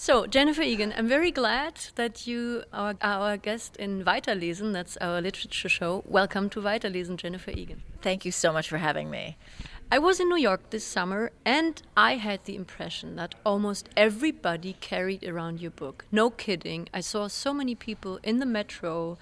[0.00, 4.72] So, Jennifer Egan, I'm very glad that you are our guest in Weiterlesen.
[4.72, 6.04] That's our literature show.
[6.06, 7.82] Welcome to Weiterlesen, Jennifer Egan.
[8.00, 9.36] Thank you so much for having me.
[9.90, 14.76] I was in New York this summer and I had the impression that almost everybody
[14.78, 16.04] carried around your book.
[16.12, 16.88] No kidding.
[16.94, 19.18] I saw so many people in the metro.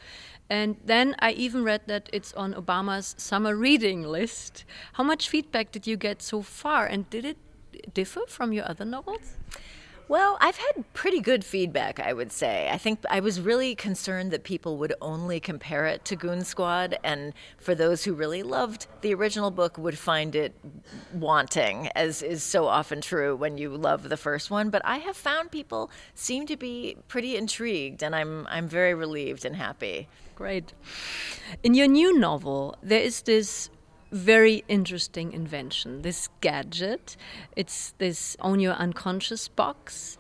[0.51, 4.67] And then I even read that it's on Obama's summer reading list.
[4.93, 6.85] How much feedback did you get so far?
[6.85, 7.39] And did it
[7.95, 9.39] differ from your other novels?
[10.09, 12.69] Well, I've had pretty good feedback, I would say.
[12.71, 16.97] I think I was really concerned that people would only compare it to Goon Squad,
[17.03, 20.55] and for those who really loved the original book, would find it
[21.13, 24.71] wanting, as is so often true when you love the first one.
[24.71, 29.45] But I have found people seem to be pretty intrigued, and I'm I'm very relieved
[29.45, 30.09] and happy.
[30.37, 30.73] Great.
[31.65, 33.71] In your new novel, there is this
[34.11, 37.17] very interesting invention this gadget
[37.57, 40.17] it's this own your unconscious box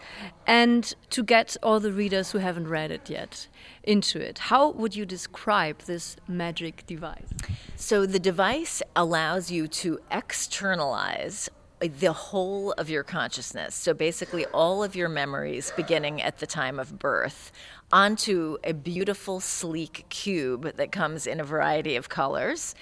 [0.46, 3.48] and to get all the readers who haven't read it yet
[3.84, 7.28] into it how would you describe this magic device
[7.76, 11.48] so the device allows you to externalize
[11.82, 13.74] uh, the whole of your consciousness.
[13.74, 17.52] So basically, all of your memories beginning at the time of birth
[17.92, 22.74] onto a beautiful, sleek cube that comes in a variety of colors.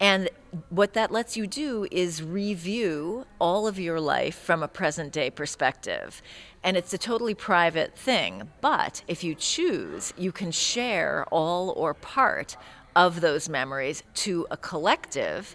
[0.00, 0.28] And
[0.70, 5.30] what that lets you do is review all of your life from a present day
[5.30, 6.22] perspective.
[6.62, 8.50] And it's a totally private thing.
[8.60, 12.56] But if you choose, you can share all or part
[12.94, 15.54] of those memories to a collective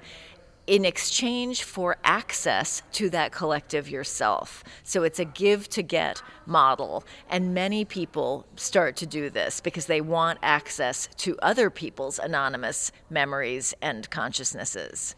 [0.67, 4.63] in exchange for access to that collective yourself.
[4.83, 7.03] So it's a give to get model.
[7.29, 12.91] And many people start to do this because they want access to other people's anonymous
[13.09, 15.15] memories and consciousnesses.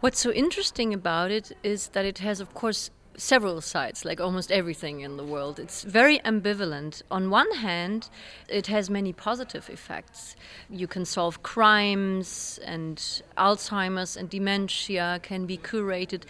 [0.00, 4.50] What's so interesting about it is that it has, of course, several sides, like almost
[4.50, 5.58] everything in the world.
[5.58, 7.02] It's very ambivalent.
[7.10, 8.08] On one hand,
[8.48, 10.36] it has many positive effects.
[10.70, 12.96] You can solve crimes, and
[13.36, 16.22] Alzheimer's and dementia can be curated.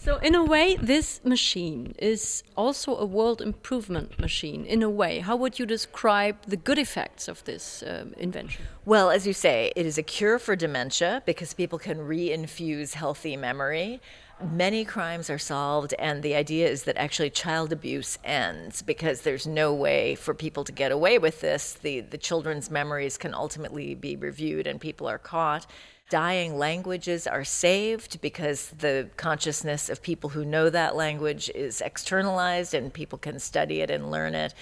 [0.00, 4.64] So, in a way, this machine is also a world improvement machine.
[4.64, 8.64] In a way, how would you describe the good effects of this uh, invention?
[8.84, 13.36] Well, as you say, it is a cure for dementia because people can reinfuse healthy
[13.36, 14.00] memory
[14.42, 19.46] many crimes are solved, and the idea is that actually child abuse ends because there's
[19.46, 21.74] no way for people to get away with this.
[21.74, 25.66] The, the children's memories can ultimately be reviewed, and people are caught.
[26.10, 32.74] Dying languages are saved because the consciousness of people who know that language is externalized
[32.74, 34.54] and people can study it and learn it.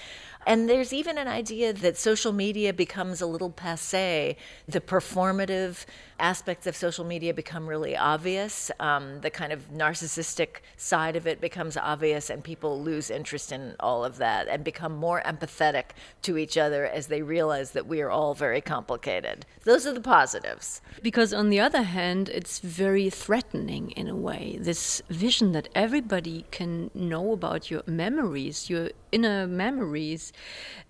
[0.46, 4.36] And there's even an idea that social media becomes a little passe.
[4.66, 5.84] The performative
[6.18, 8.70] aspects of social media become really obvious.
[8.80, 13.74] Um, the kind of narcissistic side of it becomes obvious, and people lose interest in
[13.80, 15.86] all of that and become more empathetic
[16.22, 19.44] to each other as they realize that we are all very complicated.
[19.64, 20.80] Those are the positives.
[21.02, 24.58] Because, on the other hand, it's very threatening in a way.
[24.60, 30.31] This vision that everybody can know about your memories, your inner memories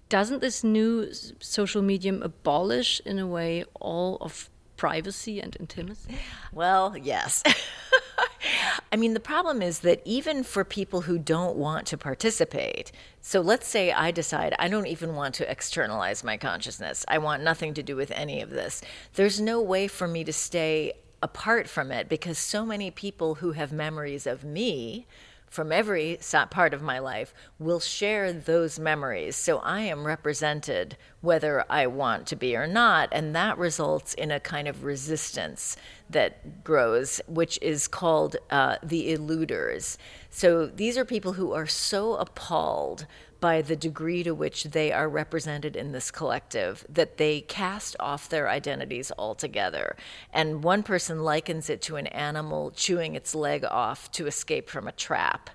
[0.09, 1.11] doesn't this new
[1.41, 6.17] social medium abolish in a way all of privacy and intimacy?
[6.53, 7.43] Well, yes.
[8.93, 13.41] I mean, the problem is that even for people who don't want to participate, so
[13.41, 17.73] let's say I decide I don't even want to externalize my consciousness, I want nothing
[17.75, 18.83] to do with any of this,
[19.15, 23.53] there's no way for me to stay apart from it because so many people who
[23.53, 25.07] have memories of me
[25.53, 26.19] from every
[26.49, 29.37] part of my life will share those memories.
[29.37, 33.11] So I am represented whether I want to be or not.
[33.13, 35.77] And that results in a kind of resistance
[36.13, 39.97] that grows, which is called uh, the eluders.
[40.31, 43.07] So these are people who are so appalled
[43.43, 48.29] by the degree to which they are represented in this collective that they cast off
[48.29, 49.97] their identities altogether.
[50.33, 54.87] And one person likens it to an animal chewing its leg off to escape from
[54.87, 55.51] a trap.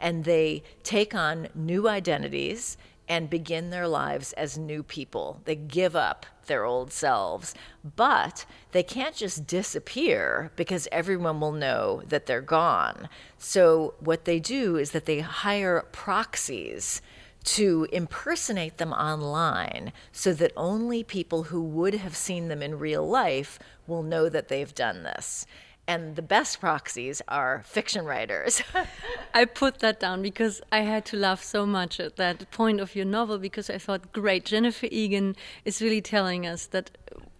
[0.00, 2.76] And they take on new identities
[3.08, 5.40] and begin their lives as new people.
[5.44, 7.54] They give up their old selves,
[7.96, 13.08] but they can't just disappear because everyone will know that they're gone.
[13.38, 17.02] So, what they do is that they hire proxies
[17.44, 23.06] to impersonate them online so that only people who would have seen them in real
[23.06, 25.46] life will know that they've done this.
[25.88, 28.62] And the best proxies are fiction writers.
[29.34, 32.94] I put that down because I had to laugh so much at that point of
[32.94, 35.34] your novel because I thought, great, Jennifer Egan
[35.64, 36.92] is really telling us that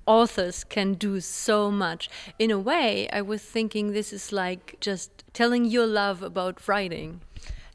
[0.07, 2.11] authors can do so much.
[2.39, 7.21] In a way, I was thinking this is like just telling your love about writing.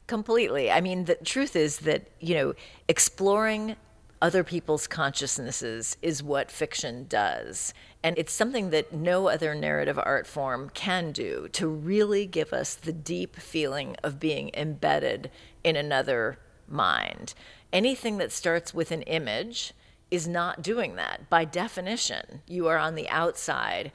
[0.06, 0.70] Completely.
[0.70, 2.54] I mean, the truth is that, you know,
[2.88, 3.76] exploring
[4.20, 7.72] other people's consciousnesses is what fiction does.
[8.02, 12.74] And it's something that no other narrative art form can do to really give us
[12.74, 15.30] the deep feeling of being embedded
[15.62, 16.38] in another
[16.68, 17.34] mind.
[17.72, 19.72] Anything that starts with an image
[20.10, 21.28] is not doing that.
[21.28, 23.92] By definition, you are on the outside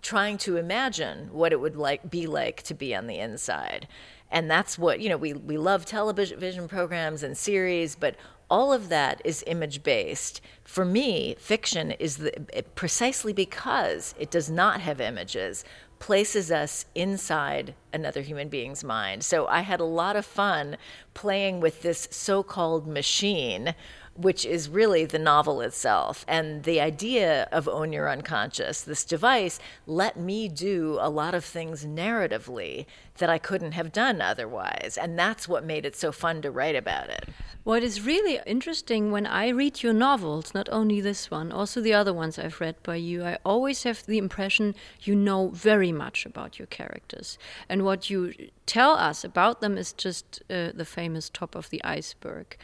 [0.00, 3.88] trying to imagine what it would like be like to be on the inside.
[4.30, 8.16] And that's what, you know, we, we love television programs and series, but
[8.50, 10.40] all of that is image based.
[10.64, 15.64] For me, fiction is the, precisely because it does not have images,
[15.98, 19.24] places us inside another human being's mind.
[19.24, 20.76] So I had a lot of fun
[21.14, 23.74] playing with this so called machine
[24.16, 26.24] which is really the novel itself.
[26.28, 31.44] And the idea of Own Your Unconscious, this device, let me do a lot of
[31.44, 32.86] things narratively
[33.18, 34.98] that I couldn't have done otherwise.
[35.00, 37.28] And that's what made it so fun to write about it.
[37.64, 41.94] What is really interesting when I read your novels, not only this one, also the
[41.94, 46.24] other ones I've read by you, I always have the impression you know very much
[46.26, 47.38] about your characters.
[47.68, 48.34] And what you
[48.66, 52.56] tell us about them is just uh, the famous top of the iceberg.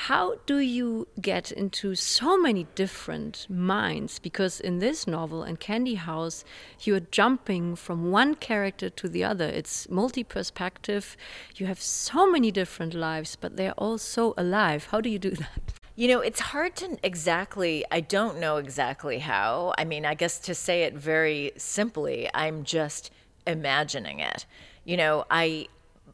[0.00, 4.18] How do you get into so many different minds?
[4.18, 6.44] Because in this novel and Candy House,
[6.82, 9.46] you're jumping from one character to the other.
[9.46, 11.16] It's multi perspective.
[11.56, 14.88] You have so many different lives, but they're all so alive.
[14.90, 15.72] How do you do that?
[15.96, 19.72] You know, it's hard to exactly, I don't know exactly how.
[19.78, 23.10] I mean, I guess to say it very simply, I'm just
[23.46, 24.44] imagining it.
[24.84, 25.68] You know, I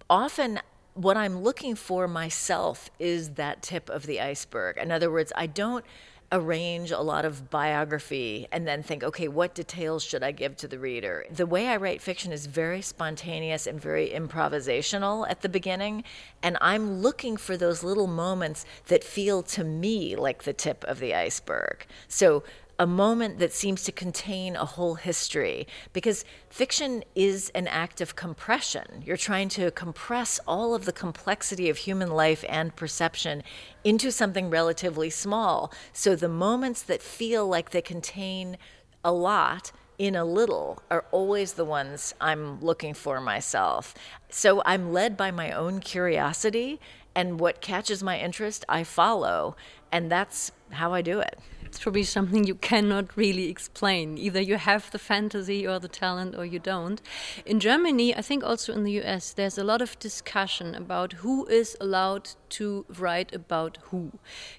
[0.08, 0.60] often
[0.94, 4.78] what I'm looking for myself is that tip of the iceberg.
[4.78, 5.84] In other words, I don't
[6.32, 10.68] arrange a lot of biography and then think, okay, what details should I give to
[10.68, 11.26] the reader?
[11.30, 16.04] The way I write fiction is very spontaneous and very improvisational at the beginning.
[16.42, 21.00] And I'm looking for those little moments that feel to me like the tip of
[21.00, 21.86] the iceberg.
[22.08, 22.44] So
[22.78, 28.16] a moment that seems to contain a whole history because fiction is an act of
[28.16, 29.02] compression.
[29.04, 33.42] You're trying to compress all of the complexity of human life and perception
[33.84, 35.72] into something relatively small.
[35.92, 38.56] So the moments that feel like they contain
[39.04, 43.94] a lot in a little are always the ones I'm looking for myself.
[44.30, 46.80] So I'm led by my own curiosity,
[47.14, 49.54] and what catches my interest, I follow.
[49.92, 51.38] And that's how I do it.
[51.72, 54.18] It's probably something you cannot really explain.
[54.18, 57.00] Either you have the fantasy or the talent or you don't.
[57.46, 61.46] In Germany, I think also in the US, there's a lot of discussion about who
[61.46, 62.28] is allowed
[62.60, 64.12] to write about who.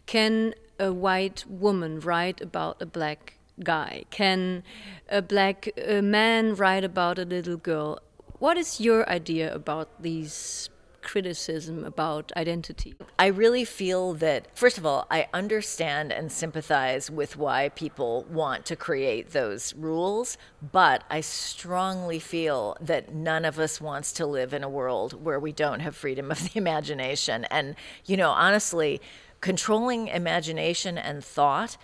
[0.07, 4.06] Can a white woman write about a black guy?
[4.10, 4.63] Can
[5.07, 8.00] a black uh, man write about a little girl?
[8.39, 10.71] What is your idea about these
[11.03, 12.95] criticism about identity?
[13.19, 18.65] I really feel that, first of all, I understand and sympathize with why people want
[18.67, 20.38] to create those rules,
[20.71, 25.39] but I strongly feel that none of us wants to live in a world where
[25.39, 27.45] we don't have freedom of the imagination.
[27.45, 29.01] And, you know, honestly,
[29.41, 31.75] controlling imagination and thought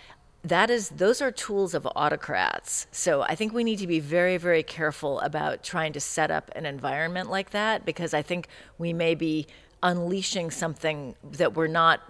[0.42, 4.36] that is those are tools of autocrats so i think we need to be very
[4.36, 8.48] very careful about trying to set up an environment like that because i think
[8.78, 9.46] we may be
[9.82, 12.00] unleashing something that we're not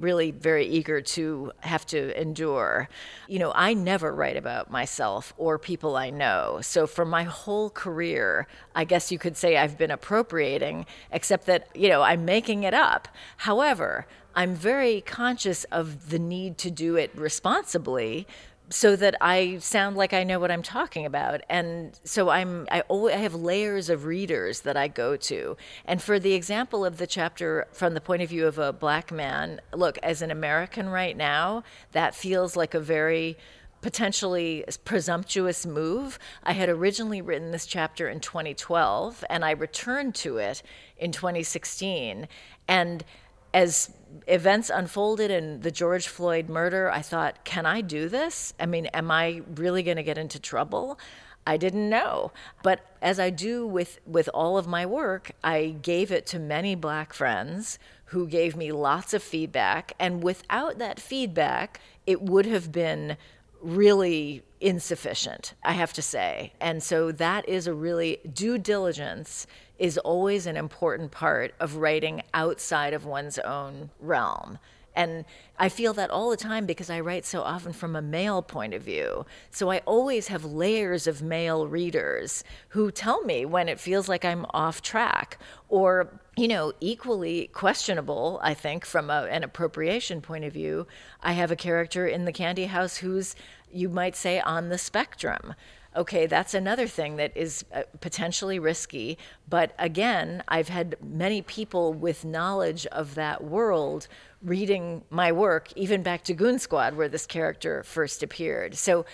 [0.00, 2.88] really very eager to have to endure.
[3.28, 6.60] You know, I never write about myself or people I know.
[6.62, 11.68] So for my whole career, I guess you could say I've been appropriating, except that,
[11.74, 13.08] you know, I'm making it up.
[13.38, 18.26] However, I'm very conscious of the need to do it responsibly
[18.70, 21.42] so that I sound like I know what I'm talking about.
[21.48, 25.56] And so I'm I always I have layers of readers that I go to.
[25.84, 29.12] And for the example of the chapter from the point of view of a black
[29.12, 31.62] man, look, as an American right now,
[31.92, 33.36] that feels like a very
[33.82, 36.18] potentially presumptuous move.
[36.42, 40.62] I had originally written this chapter in 2012 and I returned to it
[40.96, 42.26] in 2016
[42.66, 43.04] and
[43.54, 43.90] as
[44.26, 48.52] events unfolded in the George Floyd murder, I thought, can I do this?
[48.58, 50.98] I mean, am I really going to get into trouble?
[51.46, 52.32] I didn't know.
[52.62, 56.74] But as I do with, with all of my work, I gave it to many
[56.74, 59.92] black friends who gave me lots of feedback.
[60.00, 63.16] And without that feedback, it would have been
[63.60, 66.52] really insufficient, I have to say.
[66.60, 69.46] And so that is a really due diligence
[69.78, 74.58] is always an important part of writing outside of one's own realm.
[74.96, 75.24] And
[75.58, 78.74] I feel that all the time because I write so often from a male point
[78.74, 79.26] of view.
[79.50, 84.24] So I always have layers of male readers who tell me when it feels like
[84.24, 85.38] I'm off track
[85.68, 90.86] or you know, equally questionable, I think, from a, an appropriation point of view.
[91.22, 93.36] I have a character in the Candy House who's,
[93.72, 95.54] you might say, on the spectrum.
[95.96, 99.16] Okay, that's another thing that is uh, potentially risky.
[99.48, 104.08] But again, I've had many people with knowledge of that world
[104.42, 108.74] reading my work, even back to Goon Squad, where this character first appeared.
[108.74, 109.06] So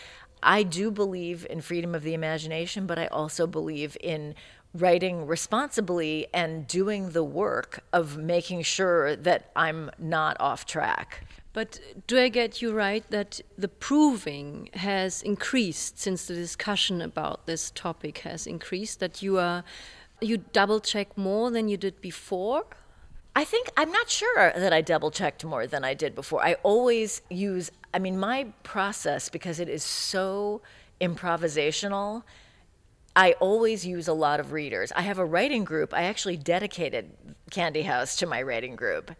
[0.42, 4.34] I do believe in freedom of the imagination, but I also believe in
[4.72, 11.24] writing responsibly and doing the work of making sure that I'm not off track.
[11.52, 17.46] But do I get you right that the proving has increased since the discussion about
[17.46, 19.00] this topic has increased?
[19.00, 19.64] That you are
[20.20, 22.66] you double check more than you did before?
[23.34, 26.44] I think I'm not sure that I double checked more than I did before.
[26.44, 30.62] I always use, I mean, my process, because it is so
[31.00, 32.24] improvisational,
[33.14, 34.92] I always use a lot of readers.
[34.94, 35.94] I have a writing group.
[35.94, 37.12] I actually dedicated
[37.50, 39.12] Candy House to my writing group.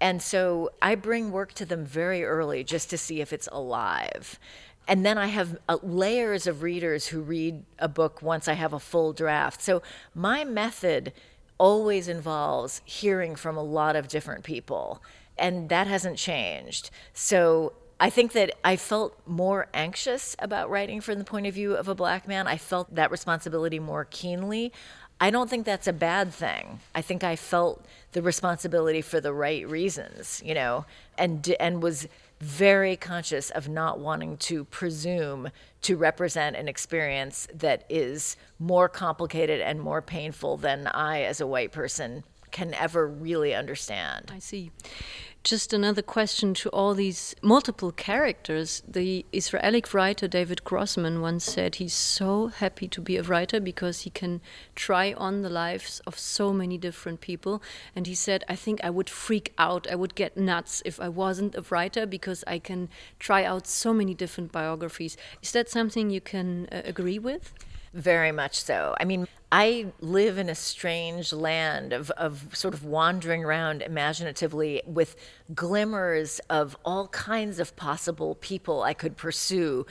[0.00, 4.38] And so I bring work to them very early just to see if it's alive.
[4.86, 8.72] And then I have uh, layers of readers who read a book once I have
[8.72, 9.60] a full draft.
[9.60, 9.82] So
[10.14, 11.12] my method
[11.58, 15.02] always involves hearing from a lot of different people,
[15.36, 16.90] and that hasn't changed.
[17.12, 21.74] So I think that I felt more anxious about writing from the point of view
[21.74, 22.46] of a black man.
[22.46, 24.72] I felt that responsibility more keenly.
[25.20, 26.78] I don't think that's a bad thing.
[26.94, 30.86] I think I felt the responsibility for the right reasons, you know,
[31.16, 32.08] and and was
[32.40, 35.50] very conscious of not wanting to presume
[35.82, 41.46] to represent an experience that is more complicated and more painful than I, as a
[41.46, 44.30] white person, can ever really understand.
[44.32, 44.70] I see.
[45.48, 48.82] Just another question to all these multiple characters.
[48.86, 54.02] The Israeli writer David Grossman once said he's so happy to be a writer because
[54.02, 54.42] he can
[54.74, 57.62] try on the lives of so many different people.
[57.96, 61.08] And he said, I think I would freak out, I would get nuts if I
[61.08, 65.16] wasn't a writer because I can try out so many different biographies.
[65.40, 67.54] Is that something you can uh, agree with?
[67.98, 68.94] Very much so.
[69.00, 74.82] I mean, I live in a strange land of, of sort of wandering around imaginatively
[74.86, 75.16] with
[75.52, 79.84] glimmers of all kinds of possible people I could pursue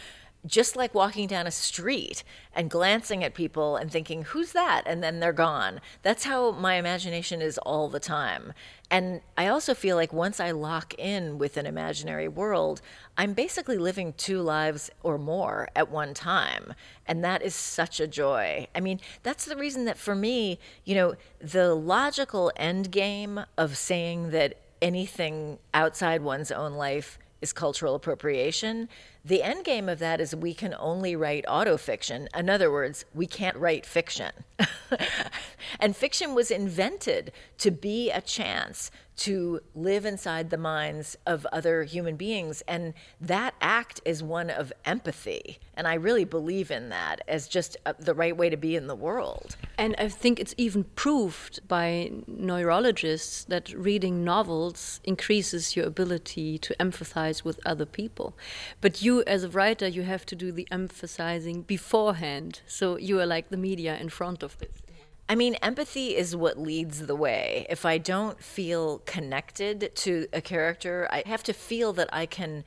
[0.45, 2.23] just like walking down a street
[2.55, 4.83] and glancing at people and thinking, who's that?
[4.85, 5.81] And then they're gone.
[6.03, 8.53] That's how my imagination is all the time.
[8.89, 12.81] And I also feel like once I lock in with an imaginary world,
[13.17, 16.73] I'm basically living two lives or more at one time.
[17.05, 18.67] And that is such a joy.
[18.73, 23.75] I mean, that's the reason that for me, you know, the logical end game of
[23.75, 28.89] saying that anything outside one's own life is cultural appropriation.
[29.27, 32.27] The end game of that is we can only write autofiction.
[32.33, 34.31] In other words, we can't write fiction.
[35.81, 41.83] and fiction was invented to be a chance to live inside the minds of other
[41.83, 42.61] human beings.
[42.67, 45.57] And that act is one of empathy.
[45.73, 48.87] And I really believe in that as just a, the right way to be in
[48.87, 49.57] the world.
[49.77, 56.75] And I think it's even proved by neurologists that reading novels increases your ability to
[56.79, 58.37] empathize with other people.
[58.81, 62.61] But you, as a writer, you have to do the emphasizing beforehand.
[62.67, 64.81] So you are like the media in front of this.
[65.29, 67.65] I mean, empathy is what leads the way.
[67.69, 72.63] If I don't feel connected to a character, I have to feel that I can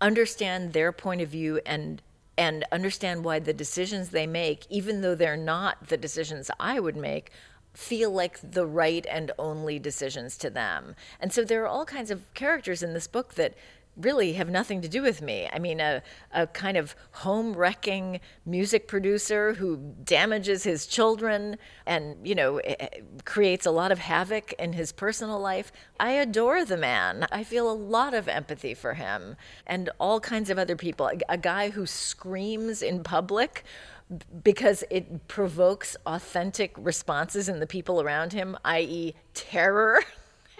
[0.00, 2.02] understand their point of view and
[2.38, 6.96] and understand why the decisions they make, even though they're not the decisions I would
[6.96, 7.30] make,
[7.74, 10.94] feel like the right and only decisions to them.
[11.20, 13.54] And so there are all kinds of characters in this book that
[14.00, 15.48] really have nothing to do with me.
[15.52, 16.02] I mean, a,
[16.32, 22.76] a kind of home wrecking music producer who damages his children and, you know, eh,
[22.80, 22.88] eh,
[23.24, 25.72] creates a lot of havoc in his personal life.
[25.98, 27.26] I adore the man.
[27.30, 31.06] I feel a lot of empathy for him and all kinds of other people.
[31.06, 33.64] A, a guy who screams in public
[34.42, 40.02] because it provokes authentic responses in the people around him, i.e., terror.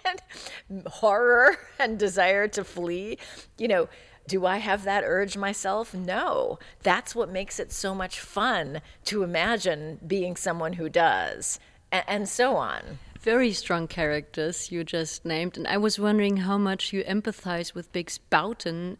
[0.04, 3.18] and horror and desire to flee,
[3.58, 3.88] you know,
[4.26, 5.92] do I have that urge myself?
[5.94, 6.58] No.
[6.82, 11.58] That's what makes it so much fun to imagine being someone who does,
[11.90, 12.98] and, and so on.
[13.20, 17.92] Very strong characters you just named, and I was wondering how much you empathize with
[17.92, 18.98] Bix Bouton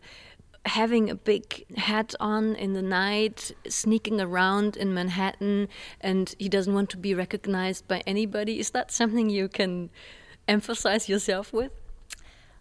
[0.67, 5.69] having a big hat on in the night, sneaking around in Manhattan,
[6.01, 8.59] and he doesn't want to be recognized by anybody.
[8.59, 9.91] Is that something you can
[10.51, 11.71] emphasize yourself with?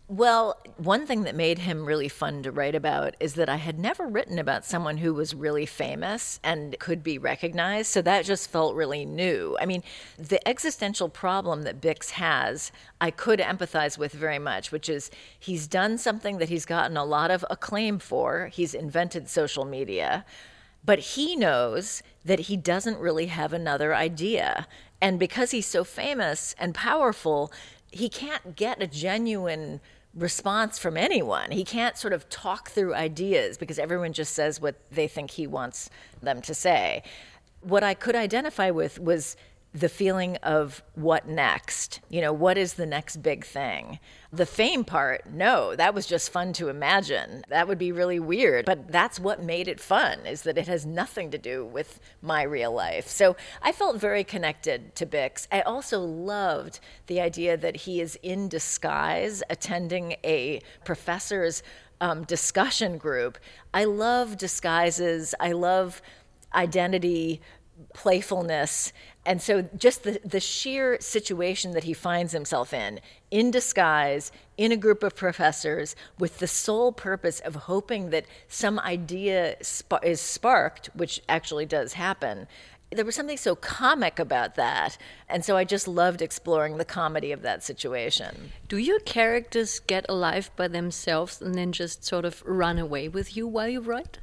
[0.07, 3.77] Well, one thing that made him really fun to write about is that I had
[3.77, 7.91] never written about someone who was really famous and could be recognized.
[7.91, 9.55] So that just felt really new.
[9.61, 9.83] I mean,
[10.17, 15.67] the existential problem that Bix has, I could empathize with very much, which is he's
[15.67, 18.47] done something that he's gotten a lot of acclaim for.
[18.47, 20.25] He's invented social media,
[20.83, 24.65] but he knows that he doesn't really have another idea.
[25.01, 27.51] And because he's so famous and powerful,
[27.91, 29.81] he can't get a genuine
[30.15, 31.51] response from anyone.
[31.51, 35.47] He can't sort of talk through ideas because everyone just says what they think he
[35.47, 35.89] wants
[36.21, 37.03] them to say.
[37.61, 39.35] What I could identify with was
[39.73, 41.99] the feeling of what next?
[42.09, 43.99] You know, what is the next big thing?
[44.33, 47.43] The fame part, no, that was just fun to imagine.
[47.49, 50.85] That would be really weird, but that's what made it fun is that it has
[50.85, 53.07] nothing to do with my real life.
[53.07, 55.47] So I felt very connected to Bix.
[55.51, 61.61] I also loved the idea that he is in disguise attending a professor's
[62.01, 63.37] um, discussion group.
[63.73, 65.35] I love disguises.
[65.39, 66.01] I love
[66.55, 67.41] identity
[67.93, 68.91] playfulness.
[69.25, 72.99] And so, just the, the sheer situation that he finds himself in,
[73.29, 78.79] in disguise, in a group of professors, with the sole purpose of hoping that some
[78.79, 82.47] idea sp- is sparked, which actually does happen.
[82.91, 84.97] There was something so comic about that.
[85.27, 88.51] And so I just loved exploring the comedy of that situation.
[88.67, 93.37] Do your characters get alive by themselves and then just sort of run away with
[93.37, 94.17] you while you write?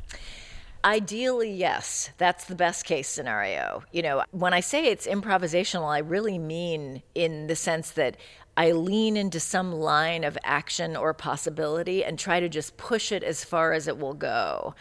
[0.86, 2.10] Ideally, yes.
[2.16, 3.82] That's the best case scenario.
[3.90, 8.16] You know, when I say it's improvisational, I really mean in the sense that
[8.56, 13.24] I lean into some line of action or possibility and try to just push it
[13.24, 14.76] as far as it will go.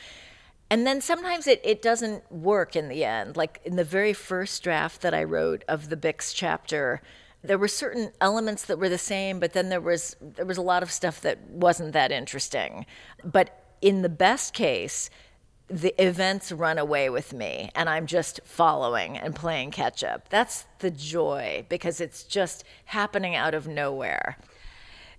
[0.69, 3.35] And then sometimes it, it doesn't work in the end.
[3.35, 7.01] Like in the very first draft that I wrote of the Bix chapter,
[7.43, 10.63] there were certain elements that were the same, but then there was there was a
[10.63, 12.85] lot of stuff that wasn't that interesting.
[13.23, 15.09] But in the best case,
[15.67, 20.29] the events run away with me and I'm just following and playing catch up.
[20.29, 24.37] That's the joy because it's just happening out of nowhere.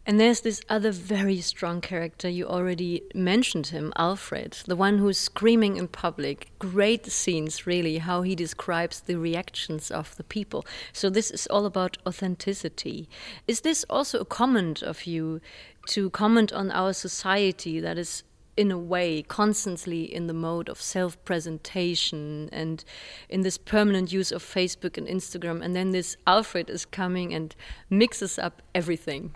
[0.08, 5.18] And there's this other very strong character, you already mentioned him, Alfred, the one who's
[5.18, 6.52] screaming in public.
[6.60, 10.64] Great scenes, really, how he describes the reactions of the people.
[10.92, 13.08] So, this is all about authenticity.
[13.48, 15.40] Is this also a comment of you
[15.86, 18.22] to comment on our society that is
[18.56, 22.84] in a way constantly in the mode of self presentation and
[23.28, 25.62] in this permanent use of Facebook and Instagram.
[25.62, 27.54] And then this Alfred is coming and
[27.90, 29.34] mixes up everything.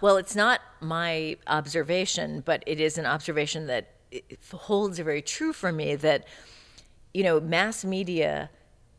[0.00, 3.94] Well, it's not my observation, but it is an observation that
[4.52, 6.26] holds very true for me that,
[7.12, 8.50] you know, mass media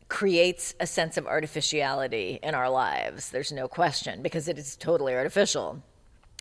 [0.07, 3.29] creates a sense of artificiality in our lives.
[3.29, 5.81] There's no question because it is totally artificial.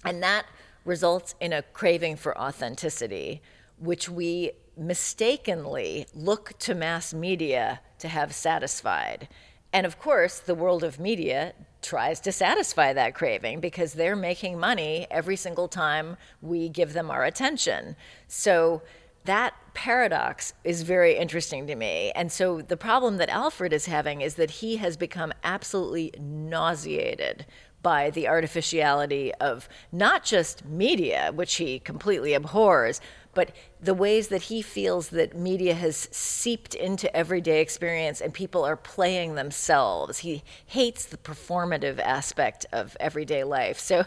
[0.04, 0.46] And that
[0.84, 3.42] results in a craving for authenticity,
[3.78, 9.28] which we mistakenly look to mass media to have satisfied.
[9.72, 14.58] And of course, the world of media tries to satisfy that craving because they're making
[14.58, 17.96] money every single time we give them our attention.
[18.26, 18.82] So
[19.24, 22.10] that paradox is very interesting to me.
[22.14, 27.46] And so the problem that Alfred is having is that he has become absolutely nauseated
[27.82, 33.00] by the artificiality of not just media, which he completely abhors,
[33.32, 38.64] but the ways that he feels that media has seeped into everyday experience and people
[38.64, 40.18] are playing themselves.
[40.18, 43.78] He hates the performative aspect of everyday life.
[43.78, 44.04] So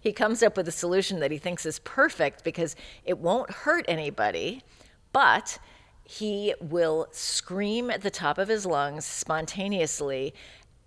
[0.00, 3.84] he comes up with a solution that he thinks is perfect because it won't hurt
[3.88, 4.62] anybody,
[5.12, 5.58] but
[6.04, 10.34] he will scream at the top of his lungs spontaneously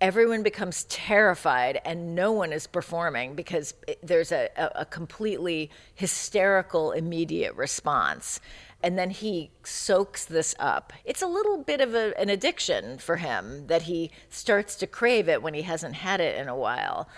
[0.00, 7.54] everyone becomes terrified and no one is performing because there's a, a, completely hysterical immediate
[7.54, 8.40] response
[8.82, 13.16] and then he soaks this up it's a little bit of a, an addiction for
[13.16, 17.08] him that he starts to crave it when he hasn't had it in a while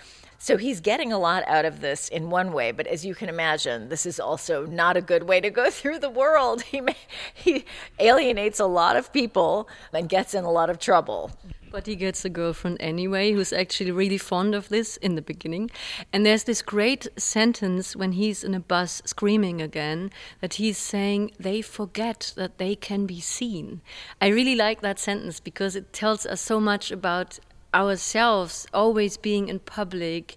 [0.41, 3.27] so he's getting a lot out of this in one way, but as you can
[3.27, 6.61] imagine, this is also not a good way to go through the world.
[6.61, 6.95] He may,
[7.33, 7.65] he
[7.99, 11.31] alienates a lot of people and gets in a lot of trouble.
[11.71, 15.69] But he gets a girlfriend anyway who's actually really fond of this in the beginning.
[16.11, 20.09] And there's this great sentence when he's in a bus screaming again
[20.41, 23.81] that he's saying they forget that they can be seen.
[24.19, 27.39] I really like that sentence because it tells us so much about
[27.73, 30.35] ourselves always being in public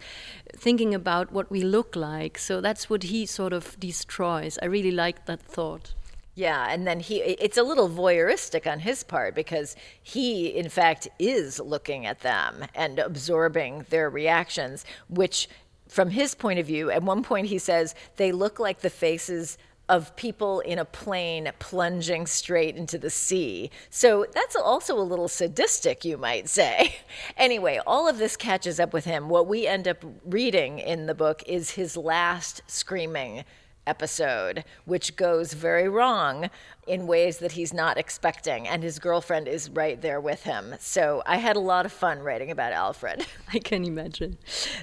[0.54, 4.90] thinking about what we look like so that's what he sort of destroys i really
[4.90, 5.94] like that thought
[6.34, 11.08] yeah, and then he it's a little voyeuristic on his part because he in fact
[11.18, 15.48] is looking at them and absorbing their reactions which
[15.92, 19.58] from his point of view, at one point he says they look like the faces
[19.90, 23.70] of people in a plane plunging straight into the sea.
[23.90, 26.96] So that's also a little sadistic, you might say.
[27.36, 29.28] Anyway, all of this catches up with him.
[29.28, 33.44] What we end up reading in the book is his last screaming
[33.86, 36.50] episode, which goes very wrong
[36.86, 38.66] in ways that he's not expecting.
[38.66, 40.74] And his girlfriend is right there with him.
[40.80, 43.26] So I had a lot of fun writing about Alfred.
[43.52, 44.38] I can imagine.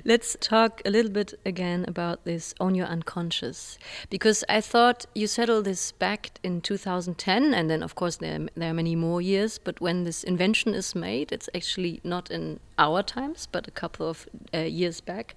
[0.06, 3.78] Let's talk a little bit again about this Own Your Unconscious.
[4.10, 7.54] Because I thought you settled this back in 2010.
[7.54, 9.58] And then, of course, there, there are many more years.
[9.58, 14.08] But when this invention is made, it's actually not in our times, but a couple
[14.08, 15.36] of uh, years back.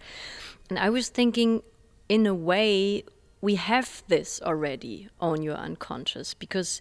[0.70, 1.62] And I was thinking,
[2.08, 3.04] in a way,
[3.42, 6.80] we have this already own your unconscious because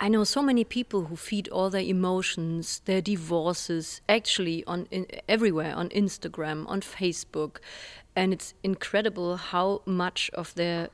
[0.00, 5.06] I know so many people who feed all their emotions, their divorces, actually on in,
[5.28, 7.58] everywhere on Instagram, on Facebook,
[8.16, 10.88] and it's incredible how much of their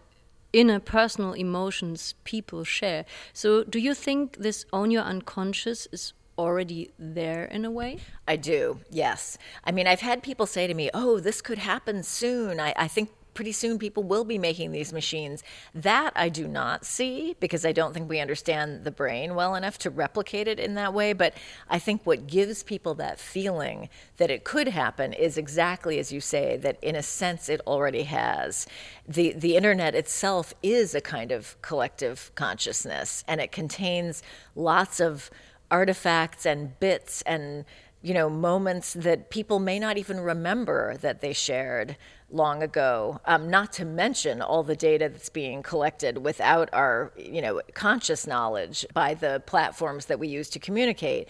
[0.52, 3.04] inner personal emotions people share.
[3.32, 7.98] So, do you think this own your unconscious is already there in a way?
[8.26, 9.36] I do, yes.
[9.64, 12.60] I mean, I've had people say to me, oh, this could happen soon.
[12.60, 15.44] I, I think pretty soon people will be making these machines.
[15.72, 19.78] That I do not see because I don't think we understand the brain well enough
[19.78, 21.12] to replicate it in that way.
[21.12, 21.34] But
[21.70, 26.20] I think what gives people that feeling that it could happen is exactly as you
[26.20, 28.66] say, that in a sense it already has.
[29.06, 34.20] The, the internet itself is a kind of collective consciousness and it contains
[34.56, 35.30] lots of
[35.70, 37.64] artifacts and bits and
[38.02, 41.96] you know moments that people may not even remember that they shared
[42.30, 47.40] long ago, um, not to mention all the data that's being collected without our, you
[47.40, 51.28] know, conscious knowledge by the platforms that we use to communicate.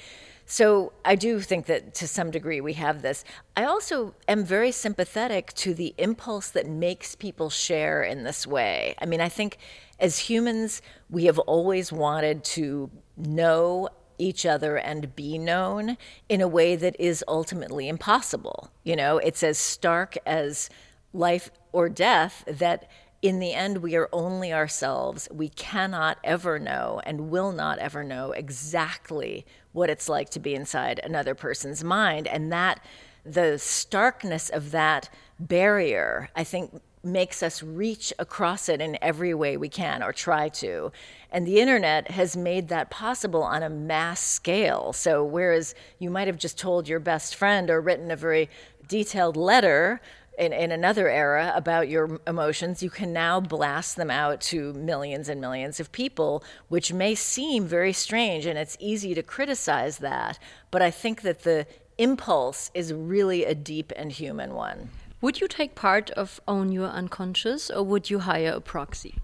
[0.50, 3.22] So I do think that to some degree we have this.
[3.54, 8.94] I also am very sympathetic to the impulse that makes people share in this way.
[8.98, 9.58] I mean, I think
[10.00, 10.80] as humans,
[11.11, 15.96] we have always wanted to know each other and be known
[16.28, 18.70] in a way that is ultimately impossible.
[18.84, 20.70] You know, it's as stark as
[21.18, 22.88] life or death that
[23.20, 25.28] in the end we are only ourselves.
[25.33, 30.54] We cannot ever know and will not ever know exactly what it's like to be
[30.54, 32.28] inside another person's mind.
[32.28, 32.81] And that,
[33.24, 39.57] the starkness of that barrier, I think, makes us reach across it in every way
[39.57, 40.92] we can or try to.
[41.31, 44.92] And the internet has made that possible on a mass scale.
[44.92, 48.48] So, whereas you might have just told your best friend or written a very
[48.88, 50.00] detailed letter
[50.38, 55.29] in, in another era about your emotions, you can now blast them out to millions
[55.29, 60.38] and millions of people, which may seem very strange, and it's easy to criticize that.
[60.70, 61.66] But I think that the
[61.98, 64.90] impulse is really a deep and human one.
[65.20, 69.16] Would you take part of Own Your Unconscious, or would you hire a proxy?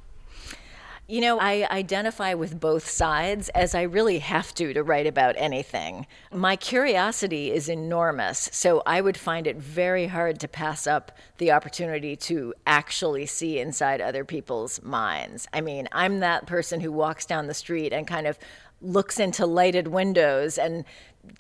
[1.07, 5.35] You know, I identify with both sides as I really have to to write about
[5.37, 6.07] anything.
[6.33, 11.53] My curiosity is enormous, so I would find it very hard to pass up the
[11.53, 15.47] opportunity to actually see inside other people's minds.
[15.53, 18.39] I mean, I'm that person who walks down the street and kind of
[18.81, 20.87] looks into lighted windows and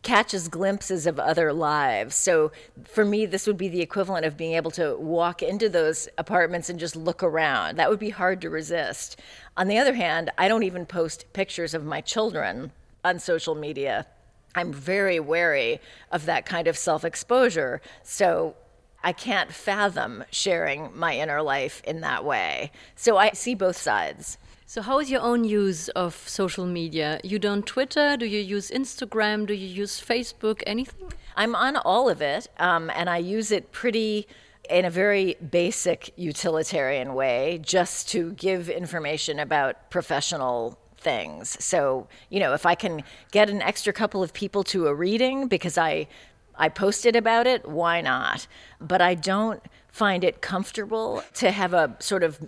[0.02, 2.14] catches glimpses of other lives.
[2.14, 2.52] So
[2.84, 6.68] for me, this would be the equivalent of being able to walk into those apartments
[6.68, 7.78] and just look around.
[7.78, 9.18] That would be hard to resist.
[9.56, 14.06] On the other hand, I don't even post pictures of my children on social media.
[14.54, 15.80] I'm very wary
[16.12, 17.80] of that kind of self exposure.
[18.02, 18.56] So
[19.02, 22.70] I can't fathom sharing my inner life in that way.
[22.94, 24.38] So I see both sides.
[24.66, 27.20] So, how is your own use of social media?
[27.22, 28.16] You don't Twitter?
[28.16, 29.46] Do you use Instagram?
[29.46, 30.62] Do you use Facebook?
[30.66, 31.12] Anything?
[31.37, 34.27] I'm on all of it, um, and I use it pretty
[34.70, 41.62] in a very basic utilitarian way, just to give information about professional things.
[41.62, 45.46] So, you know, if I can get an extra couple of people to a reading
[45.46, 46.09] because I
[46.57, 48.46] I posted about it, why not?
[48.81, 52.40] But I don't find it comfortable to have a sort of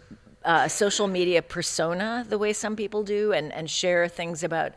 [0.47, 4.73] uh, social media persona the way some people do and, and share things about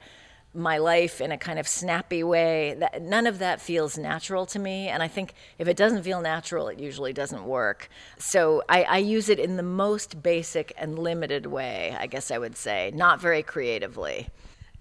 [0.54, 2.76] my life in a kind of snappy way.
[2.80, 4.88] That, none of that feels natural to me.
[4.88, 7.88] And I think if it doesn't feel natural, it usually doesn't work.
[8.18, 12.40] So I, I use it in the most basic and limited way, I guess I
[12.40, 14.30] would say, not very creatively.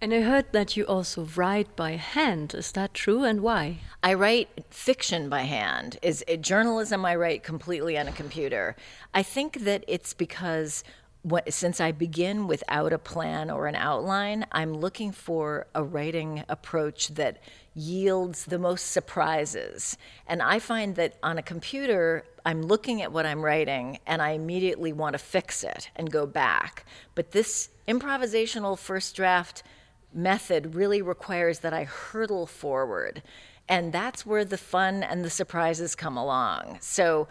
[0.00, 2.54] And I heard that you also write by hand.
[2.54, 3.78] Is that true and why?
[4.00, 5.98] I write fiction by hand.
[6.02, 8.76] Is journalism I write completely on a computer.
[9.12, 10.84] I think that it's because
[11.22, 16.44] what, since I begin without a plan or an outline, I'm looking for a writing
[16.48, 17.42] approach that
[17.74, 19.98] yields the most surprises.
[20.28, 24.30] And I find that on a computer, I'm looking at what I'm writing and I
[24.30, 26.86] immediately want to fix it and go back.
[27.16, 29.64] But this improvisational first draft
[30.12, 33.22] method really requires that I hurtle forward.
[33.68, 36.78] And that's where the fun and the surprises come along.
[36.80, 37.28] So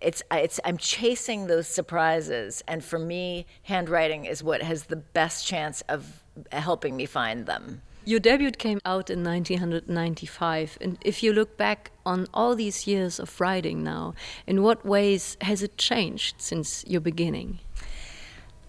[0.00, 5.46] it's, it's I'm chasing those surprises and for me handwriting is what has the best
[5.46, 7.82] chance of helping me find them.
[8.04, 13.20] Your debut came out in 1995, and if you look back on all these years
[13.20, 14.14] of writing now,
[14.46, 17.58] in what ways has it changed since your beginning?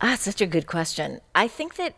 [0.01, 1.21] Ah, such a good question.
[1.33, 1.95] I think that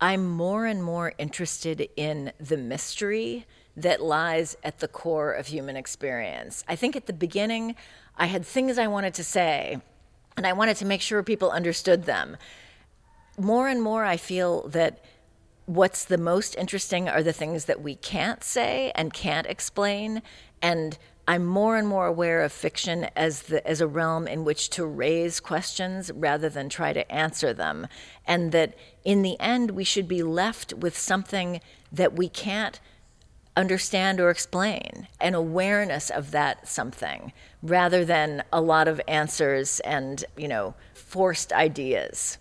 [0.00, 5.76] I'm more and more interested in the mystery that lies at the core of human
[5.76, 6.64] experience.
[6.68, 7.76] I think at the beginning,
[8.16, 9.78] I had things I wanted to say,
[10.36, 12.36] and I wanted to make sure people understood them.
[13.38, 15.04] More and more, I feel that
[15.66, 20.20] what's the most interesting are the things that we can't say and can't explain.
[20.60, 24.70] And I'm more and more aware of fiction as the as a realm in which
[24.70, 27.86] to raise questions rather than try to answer them,
[28.26, 31.60] and that in the end we should be left with something
[31.92, 32.80] that we can't
[33.56, 40.24] understand or explain, an awareness of that something, rather than a lot of answers and
[40.36, 42.38] you know forced ideas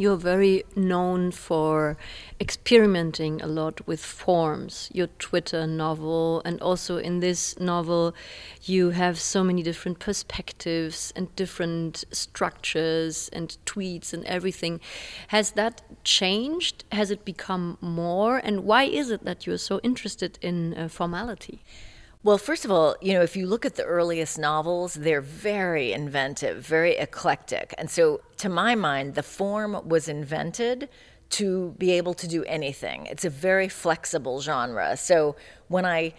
[0.00, 1.98] you're very known for
[2.40, 4.88] experimenting a lot with forms.
[4.94, 8.14] Your Twitter novel, and also in this novel,
[8.62, 14.80] you have so many different perspectives and different structures and tweets and everything.
[15.28, 16.84] Has that changed?
[16.92, 18.38] Has it become more?
[18.38, 21.62] And why is it that you're so interested in uh, formality?
[22.22, 25.94] Well, first of all, you know, if you look at the earliest novels, they're very
[25.94, 27.74] inventive, very eclectic.
[27.78, 30.90] And so, to my mind, the form was invented
[31.30, 33.06] to be able to do anything.
[33.06, 34.98] It's a very flexible genre.
[34.98, 35.34] So,
[35.68, 36.12] when I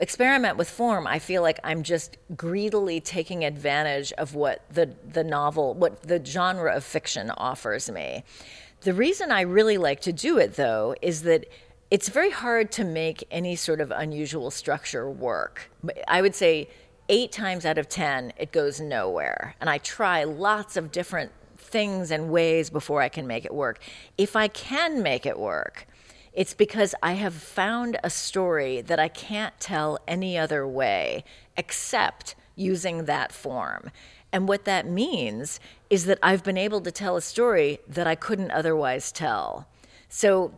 [0.00, 5.22] experiment with form, I feel like I'm just greedily taking advantage of what the, the
[5.22, 8.24] novel, what the genre of fiction offers me.
[8.80, 11.46] The reason I really like to do it, though, is that
[11.90, 15.70] it's very hard to make any sort of unusual structure work.
[16.08, 16.68] I would say
[17.08, 19.54] eight times out of 10, it goes nowhere.
[19.60, 23.80] And I try lots of different things and ways before I can make it work.
[24.16, 25.86] If I can make it work,
[26.32, 31.24] it's because I have found a story that I can't tell any other way
[31.56, 33.90] except using that form.
[34.32, 38.16] And what that means is that I've been able to tell a story that I
[38.16, 39.68] couldn't otherwise tell.
[40.08, 40.54] So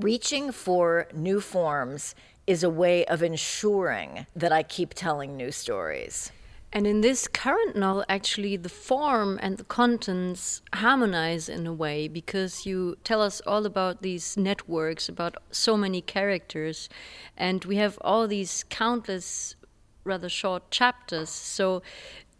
[0.00, 2.14] reaching for new forms
[2.46, 6.32] is a way of ensuring that I keep telling new stories.
[6.70, 12.08] And in this current novel, actually, the form and the contents harmonize in a way
[12.08, 16.90] because you tell us all about these networks, about so many characters,
[17.38, 19.56] and we have all these countless
[20.04, 21.30] rather short chapters.
[21.30, 21.82] So,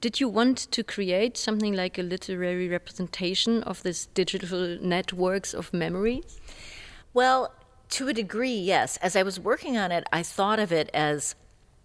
[0.01, 5.73] did you want to create something like a literary representation of this digital networks of
[5.73, 6.39] memories?
[7.19, 7.53] Well,
[7.89, 8.97] to a degree, yes.
[8.99, 11.35] As I was working on it, I thought of it as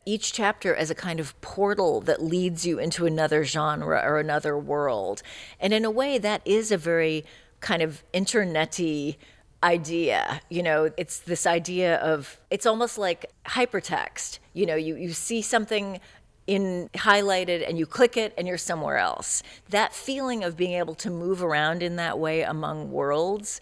[0.05, 4.55] each chapter as a kind of portal that leads you into another genre or another
[4.55, 5.23] world.
[5.59, 7.25] And in a way, that is a very
[7.61, 9.15] kind of internety
[9.63, 10.39] idea.
[10.49, 14.37] You know, it's this idea of it's almost like hypertext.
[14.53, 15.99] You know, you, you see something
[16.45, 19.41] in highlighted and you click it and you're somewhere else.
[19.69, 23.61] That feeling of being able to move around in that way among worlds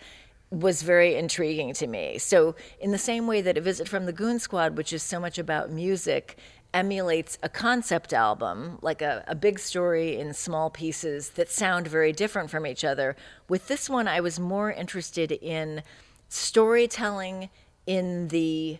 [0.51, 2.17] was very intriguing to me.
[2.17, 5.19] So, in the same way that A Visit from the Goon Squad, which is so
[5.19, 6.37] much about music,
[6.73, 12.11] emulates a concept album, like a, a big story in small pieces that sound very
[12.11, 13.15] different from each other,
[13.47, 15.83] with this one, I was more interested in
[16.27, 17.49] storytelling
[17.87, 18.77] in the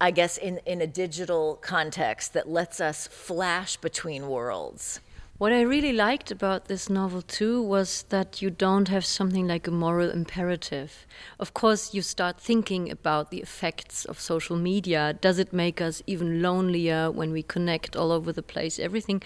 [0.00, 5.00] I guess in, in a digital context that lets us flash between worlds.
[5.36, 9.66] What I really liked about this novel too was that you don't have something like
[9.66, 11.08] a moral imperative.
[11.40, 15.18] Of course, you start thinking about the effects of social media.
[15.20, 18.78] Does it make us even lonelier when we connect all over the place?
[18.78, 19.24] Everything.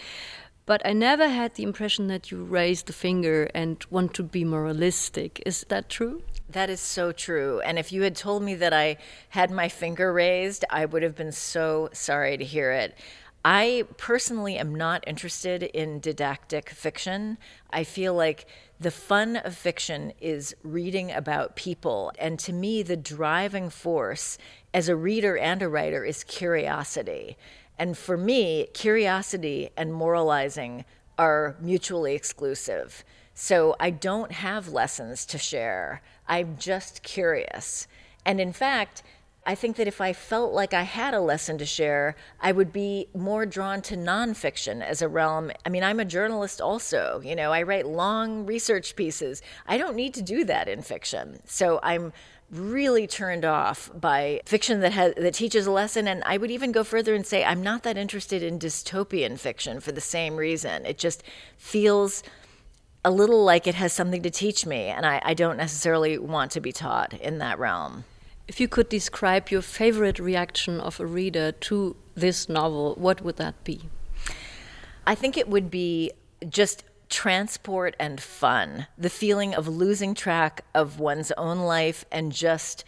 [0.65, 4.47] But I never had the impression that you raise the finger and want to be
[4.47, 5.43] moralistic.
[5.45, 6.23] Is that true?
[6.49, 7.61] That is so true.
[7.61, 8.97] And if you had told me that I
[9.29, 12.97] had my finger raised, I would have been so sorry to hear it.
[13.45, 17.39] I personally am not interested in didactic fiction.
[17.71, 18.47] I feel like
[18.81, 22.13] the fun of fiction is reading about people.
[22.19, 24.39] And to me, the driving force
[24.75, 27.37] as a reader and a writer is curiosity.
[27.79, 30.85] And for me, curiosity and moralizing
[31.17, 33.05] are mutually exclusive.
[33.35, 36.03] So I don't have lessons to share.
[36.27, 37.87] I'm just curious.
[38.25, 39.03] And in fact,
[39.49, 42.71] I think that if I felt like I had a lesson to share, I would
[42.71, 45.51] be more drawn to nonfiction as a realm.
[45.65, 47.23] I mean, I'm a journalist also.
[47.25, 49.41] You know, I write long research pieces.
[49.67, 51.41] I don't need to do that in fiction.
[51.47, 52.13] So I'm
[52.51, 56.71] really turned off by fiction that has that teaches a lesson and I would even
[56.71, 60.85] go further and say I'm not that interested in dystopian fiction for the same reason.
[60.85, 61.23] It just
[61.57, 62.23] feels
[63.03, 66.53] a little like it has something to teach me and I, I don't necessarily want
[66.53, 68.05] to be taught in that realm.
[68.49, 73.37] If you could describe your favorite reaction of a reader to this novel, what would
[73.37, 73.83] that be?
[75.07, 76.13] I think it would be
[76.49, 78.87] just transport and fun.
[78.97, 82.85] The feeling of losing track of one's own life and just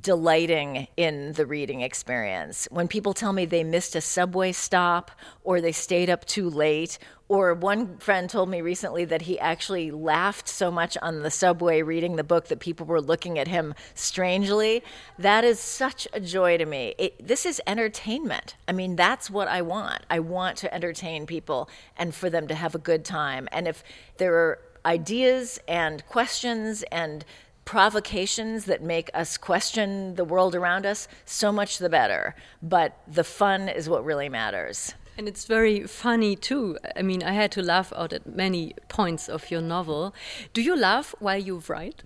[0.00, 2.66] delighting in the reading experience.
[2.70, 5.10] When people tell me they missed a subway stop
[5.44, 9.90] or they stayed up too late, or one friend told me recently that he actually
[9.90, 13.74] laughed so much on the subway reading the book that people were looking at him
[13.94, 14.82] strangely,
[15.18, 16.94] that is such a joy to me.
[16.98, 18.56] It, this is entertainment.
[18.68, 20.02] I mean, that's what I want.
[20.10, 23.48] I want to entertain people and for them to have a good time.
[23.50, 23.82] And if
[24.18, 27.24] there are ideas and questions and
[27.64, 32.34] provocations that make us question the world around us, so much the better.
[32.62, 34.94] But the fun is what really matters.
[35.18, 36.78] And it's very funny too.
[36.96, 40.14] I mean, I had to laugh out at many points of your novel.
[40.54, 42.02] Do you laugh while you write?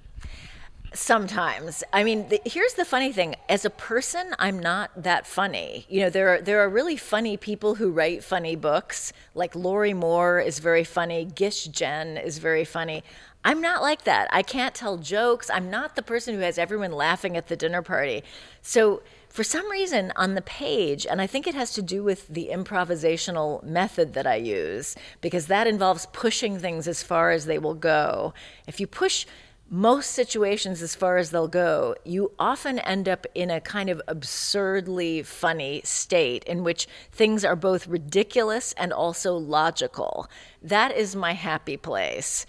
[0.96, 1.84] Sometimes.
[1.92, 3.36] I mean, the, here's the funny thing.
[3.50, 5.84] As a person, I'm not that funny.
[5.90, 9.12] You know, there are there are really funny people who write funny books.
[9.34, 11.26] Like Lorrie Moore is very funny.
[11.26, 13.04] Gish Jen is very funny.
[13.44, 14.26] I'm not like that.
[14.32, 15.50] I can't tell jokes.
[15.50, 18.24] I'm not the person who has everyone laughing at the dinner party.
[18.62, 22.26] So, for some reason, on the page, and I think it has to do with
[22.26, 27.58] the improvisational method that I use, because that involves pushing things as far as they
[27.58, 28.32] will go.
[28.66, 29.26] If you push
[29.68, 34.00] most situations as far as they'll go, you often end up in a kind of
[34.06, 40.28] absurdly funny state in which things are both ridiculous and also logical.
[40.62, 42.46] That is my happy place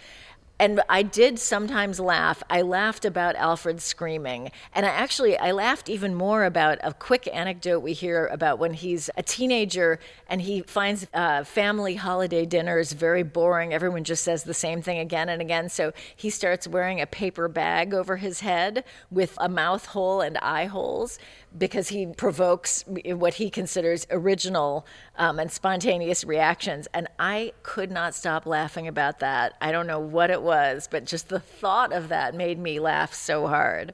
[0.59, 2.41] and I did sometimes laugh.
[2.49, 4.51] I laughed about Alfred screaming.
[4.73, 8.73] And I actually, I laughed even more about a quick anecdote we hear about when
[8.73, 13.71] he's a teenager and he finds uh, family holiday dinners very boring.
[13.71, 15.69] Everyone just says the same thing again and again.
[15.69, 20.37] So he starts wearing a paper bag over his head with a mouth hole and
[20.39, 21.19] eye holes
[21.57, 24.85] because he provokes what he considers original
[25.17, 26.87] um, and spontaneous reactions.
[26.93, 29.53] And I could not stop laughing about that.
[29.61, 30.41] I don't know what it
[30.87, 33.93] but just the thought of that made me laugh so hard.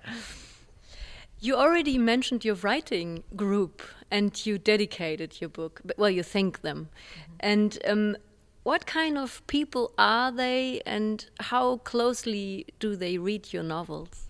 [1.40, 5.82] You already mentioned your writing group and you dedicated your book.
[5.98, 6.88] Well, you thank them.
[6.88, 7.34] Mm-hmm.
[7.40, 8.18] And um,
[8.64, 14.28] what kind of people are they and how closely do they read your novels?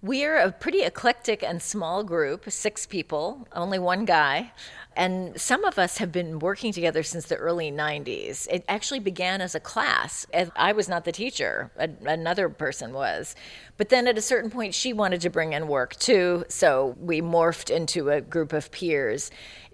[0.00, 4.52] We're a pretty eclectic and small group, six people, only one guy.
[4.96, 8.46] And some of us have been working together since the early 90s.
[8.50, 10.26] It actually began as a class.
[10.56, 11.70] I was not the teacher,
[12.04, 13.34] another person was.
[13.76, 16.44] But then at a certain point, she wanted to bring in work too.
[16.48, 19.30] So we morphed into a group of peers.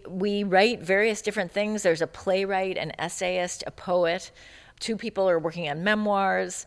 [0.09, 4.31] We write various different things there's a playwright, an essayist, a poet.
[4.79, 6.67] Two people are working on memoirs.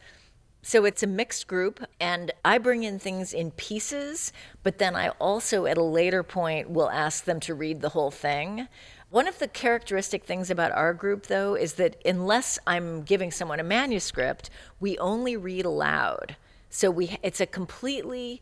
[0.63, 5.09] So it's a mixed group, and I bring in things in pieces, but then I
[5.09, 8.67] also, at a later point, will ask them to read the whole thing.
[9.09, 13.59] One of the characteristic things about our group, though, is that unless I'm giving someone
[13.59, 16.35] a manuscript, we only read aloud.
[16.69, 18.39] So we, it's a completely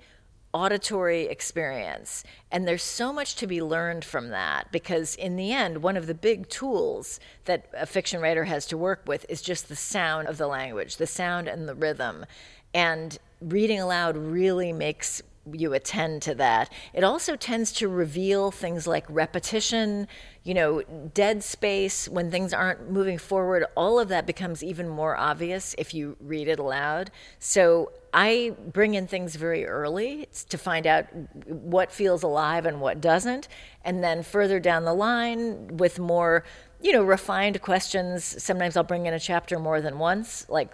[0.54, 2.24] auditory experience.
[2.52, 6.08] And there's so much to be learned from that because, in the end, one of
[6.08, 10.28] the big tools that a fiction writer has to work with is just the sound
[10.28, 12.26] of the language, the sound and the rhythm.
[12.74, 16.72] And reading aloud really makes you attend to that.
[16.94, 20.08] It also tends to reveal things like repetition,
[20.44, 20.82] you know,
[21.14, 23.66] dead space, when things aren't moving forward.
[23.76, 27.12] All of that becomes even more obvious if you read it aloud.
[27.40, 31.06] So I bring in things very early to find out
[31.46, 33.48] what feels alive and what doesn't.
[33.84, 36.44] And then further down the line, with more,
[36.82, 40.74] you know, refined questions, sometimes I'll bring in a chapter more than once, like,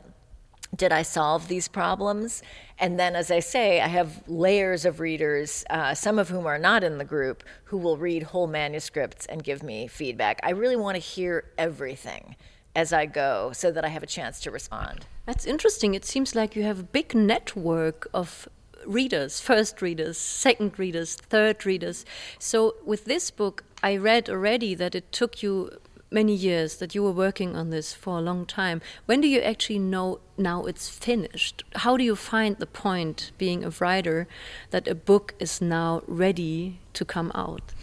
[0.75, 2.43] did I solve these problems?
[2.77, 6.57] And then, as I say, I have layers of readers, uh, some of whom are
[6.57, 10.39] not in the group, who will read whole manuscripts and give me feedback.
[10.43, 12.35] I really want to hear everything
[12.75, 15.05] as I go so that I have a chance to respond.
[15.25, 15.93] That's interesting.
[15.93, 18.47] It seems like you have a big network of
[18.85, 22.05] readers first readers, second readers, third readers.
[22.37, 25.79] So, with this book, I read already that it took you
[26.11, 28.81] many years, that you were working on this for a long time.
[29.05, 31.63] When do you actually know now it's finished?
[31.75, 34.27] How do you find the point, being a writer,
[34.71, 37.73] that a book is now ready to come out?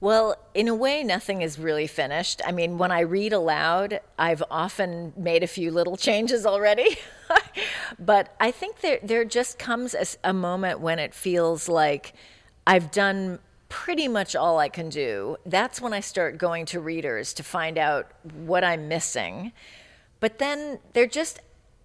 [0.00, 2.42] Well, in a way, nothing is really finished.
[2.44, 6.98] I mean, when I read aloud, I've often made a few little changes already.
[7.98, 12.12] but I think there, there just comes a, a moment when it feels like
[12.66, 13.38] I've done
[13.74, 15.36] pretty much all I can do.
[15.44, 18.08] That's when I start going to readers to find out
[18.46, 19.50] what I'm missing.
[20.20, 21.40] But then there just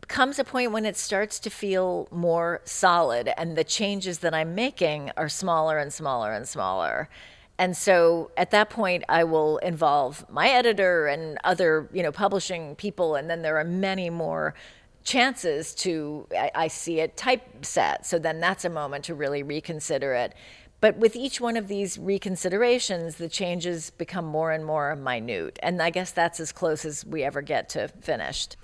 [0.07, 4.53] comes a point when it starts to feel more solid, and the changes that I'm
[4.53, 7.09] making are smaller and smaller and smaller
[7.57, 12.73] and so at that point i will involve my editor and other you know publishing
[12.75, 14.55] people and then there are many more
[15.03, 20.13] chances to i, I see it typeset so then that's a moment to really reconsider
[20.13, 20.33] it
[20.81, 25.81] but with each one of these reconsiderations the changes become more and more minute and
[25.81, 28.55] i guess that's as close as we ever get to finished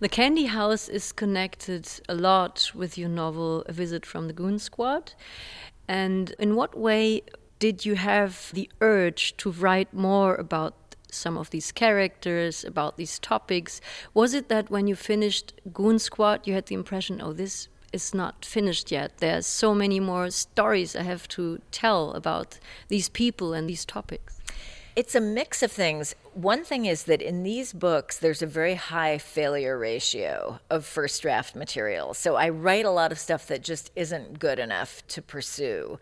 [0.00, 4.58] the Candy House is connected a lot with your novel A Visit from the Goon
[4.58, 5.12] Squad.
[5.86, 7.22] And in what way
[7.58, 10.74] did you have the urge to write more about
[11.10, 13.80] some of these characters, about these topics?
[14.14, 18.14] Was it that when you finished Goon Squad, you had the impression, oh, this is
[18.14, 19.18] not finished yet?
[19.18, 24.40] There's so many more stories I have to tell about these people and these topics.
[24.96, 26.14] It's a mix of things.
[26.34, 31.22] One thing is that in these books, there's a very high failure ratio of first
[31.22, 32.12] draft material.
[32.12, 35.98] So I write a lot of stuff that just isn't good enough to pursue.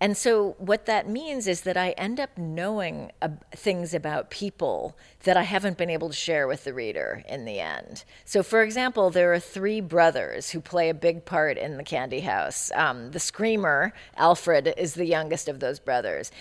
[0.00, 4.98] And so, what that means is that I end up knowing uh, things about people
[5.22, 8.04] that I haven't been able to share with the reader in the end.
[8.24, 12.20] So, for example, there are three brothers who play a big part in the Candy
[12.20, 12.72] House.
[12.74, 16.32] Um, the Screamer, Alfred, is the youngest of those brothers.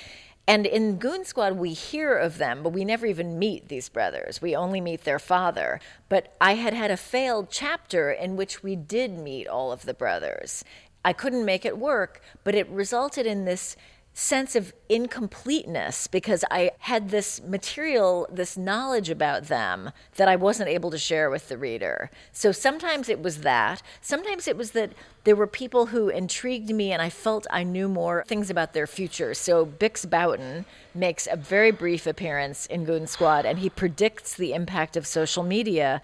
[0.46, 4.42] And in Goon Squad, we hear of them, but we never even meet these brothers.
[4.42, 5.80] We only meet their father.
[6.10, 9.94] But I had had a failed chapter in which we did meet all of the
[9.94, 10.66] brothers.
[11.06, 13.76] I couldn't make it work, but it resulted in this
[14.14, 20.70] sense of incompleteness because I had this material, this knowledge about them that I wasn't
[20.70, 22.12] able to share with the reader.
[22.32, 23.82] So sometimes it was that.
[24.02, 24.94] Sometimes it was that
[25.24, 28.86] there were people who intrigued me and I felt I knew more things about their
[28.86, 29.34] future.
[29.34, 34.54] So Bix Bouton makes a very brief appearance in Goon Squad and he predicts the
[34.54, 36.04] impact of social media.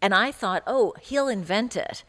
[0.00, 2.04] And I thought, oh, he'll invent it.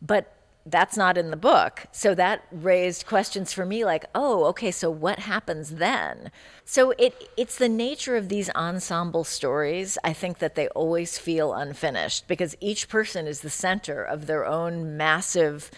[0.00, 0.32] But
[0.66, 1.86] that's not in the book.
[1.92, 6.32] So that raised questions for me like, oh, okay, so what happens then?
[6.64, 9.96] So it it's the nature of these ensemble stories.
[10.02, 14.44] I think that they always feel unfinished because each person is the center of their
[14.44, 15.70] own massive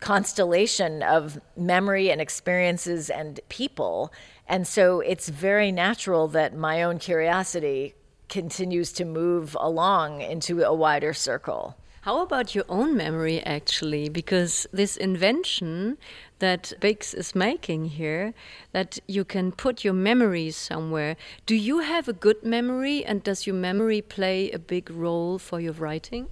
[0.00, 4.10] constellation of memory and experiences and people.
[4.48, 7.94] And so it's very natural that my own curiosity
[8.30, 11.76] continues to move along into a wider circle.
[12.02, 14.08] How about your own memory, actually?
[14.08, 15.98] Because this invention
[16.38, 18.32] that Bix is making here,
[18.72, 23.46] that you can put your memories somewhere, do you have a good memory and does
[23.46, 26.28] your memory play a big role for your writing?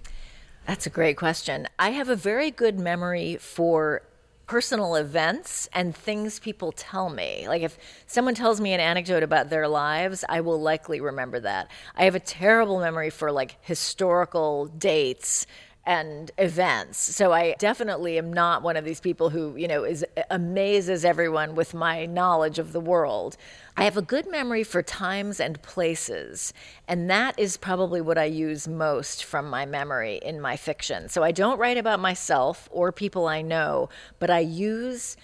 [0.66, 1.68] That's a great question.
[1.78, 4.00] I have a very good memory for
[4.48, 7.46] personal events and things people tell me.
[7.46, 11.70] Like if someone tells me an anecdote about their lives, I will likely remember that.
[11.94, 15.46] I have a terrible memory for like historical dates
[15.88, 16.98] and events.
[16.98, 21.02] So I definitely am not one of these people who, you know, is uh, amazes
[21.02, 23.38] everyone with my knowledge of the world.
[23.74, 26.52] I have a good memory for times and places,
[26.86, 31.08] and that is probably what I use most from my memory in my fiction.
[31.08, 35.16] So I don't write about myself or people I know, but I use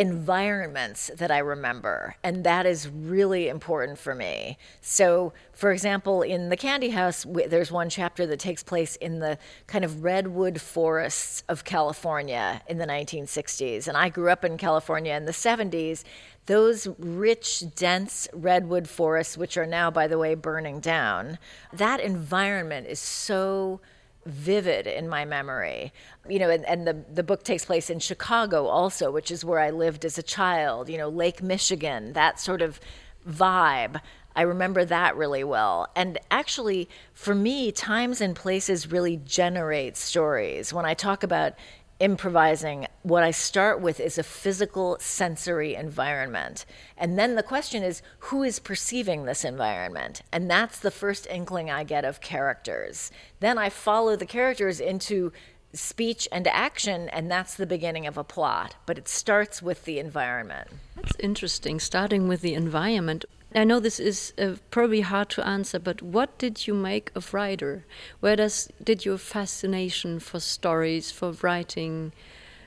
[0.00, 2.16] environments that I remember.
[2.24, 4.56] And that is really important for me.
[4.80, 9.36] So, for example, in The Candy House, there's one chapter that takes place in the
[9.66, 13.88] kind of redwood forests of California in the 1960s.
[13.88, 16.02] And I grew up in California in the 70s.
[16.46, 21.38] Those rich, dense redwood forests, which are now, by the way, burning down,
[21.74, 23.82] that environment is so
[24.30, 25.92] vivid in my memory.
[26.28, 29.58] You know, and, and, the, the book takes place in Chicago also, which is where
[29.58, 32.80] I lived as a child, you know, Lake Michigan, that sort of
[33.28, 34.00] vibe.
[34.36, 35.88] I remember that really well.
[35.96, 40.72] And actually, for me, times and places really generate stories.
[40.72, 41.54] When I talk about
[42.00, 46.64] improvising, what I start with is a physical sensory environment.
[46.96, 50.22] And then the question is who is perceiving this environment?
[50.32, 53.10] And that's the first inkling I get of characters.
[53.38, 55.32] Then I follow the characters into
[55.72, 58.74] speech and action, and that's the beginning of a plot.
[58.86, 60.68] But it starts with the environment.
[60.96, 63.24] That's interesting, starting with the environment.
[63.54, 67.34] I know this is uh, probably hard to answer, but what did you make of
[67.34, 67.84] writer?
[68.20, 72.12] Where does did your fascination for stories, for writing,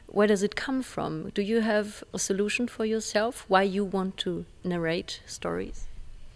[0.08, 1.30] where does it come from?
[1.30, 5.88] Do you have a solution for yourself why you want to narrate stories?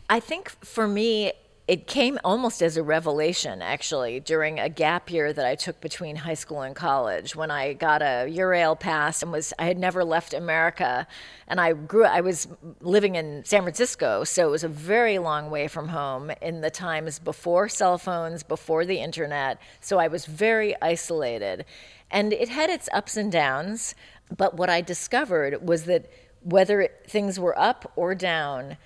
[0.10, 1.34] I think for me,
[1.68, 6.16] it came almost as a revelation actually during a gap year that I took between
[6.16, 10.06] high school and college when I got a Eurail pass and was I had never
[10.06, 11.06] left America
[11.48, 12.48] and I grew I was
[12.80, 16.72] living in San Francisco so it was a very long way from home in the
[16.72, 21.66] times before cell phones before the internet so I was very isolated.
[22.10, 23.94] And it had its ups and downs
[24.38, 26.10] but what I discovered was that
[26.44, 28.78] whether things were up or down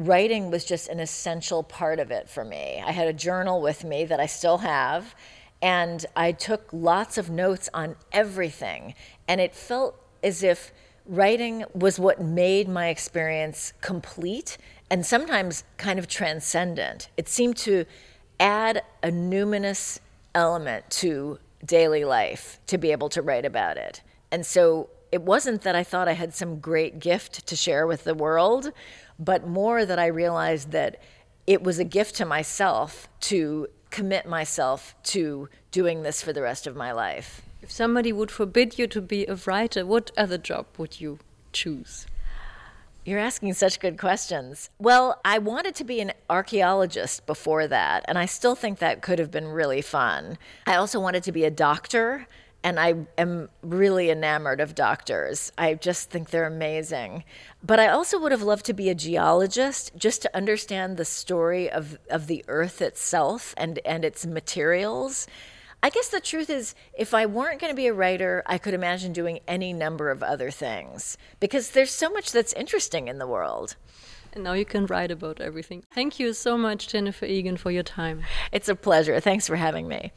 [0.00, 2.82] writing was just an essential part of it for me.
[2.84, 5.14] I had a journal with me that I still have,
[5.60, 8.94] and I took lots of notes on everything.
[9.28, 10.72] And it felt as if
[11.04, 14.56] writing was what made my experience complete
[14.88, 17.10] and sometimes kind of transcendent.
[17.18, 17.84] It seemed to
[18.38, 19.98] add a numinous
[20.34, 24.00] element to daily life to be able to write about it.
[24.30, 28.04] And so it wasn't that I thought I had some great gift to share with
[28.04, 28.72] the world,
[29.20, 31.00] but more that I realized that
[31.46, 36.66] it was a gift to myself to commit myself to doing this for the rest
[36.66, 37.42] of my life.
[37.62, 41.18] If somebody would forbid you to be a writer, what other job would you
[41.52, 42.06] choose?
[43.04, 44.70] You're asking such good questions.
[44.78, 49.18] Well, I wanted to be an archaeologist before that, and I still think that could
[49.18, 50.38] have been really fun.
[50.66, 52.26] I also wanted to be a doctor
[52.62, 55.50] and I am really enamored of doctors.
[55.56, 57.24] I just think they're amazing.
[57.62, 61.70] But I also would have loved to be a geologist just to understand the story
[61.70, 65.26] of, of the earth itself and, and its materials.
[65.82, 68.74] I guess the truth is, if I weren't going to be a writer, I could
[68.74, 73.26] imagine doing any number of other things because there's so much that's interesting in the
[73.26, 73.76] world.
[74.34, 75.82] And now you can write about everything.
[75.94, 78.22] Thank you so much, Jennifer Egan, for your time.
[78.52, 79.18] It's a pleasure.
[79.20, 80.12] Thanks for having me.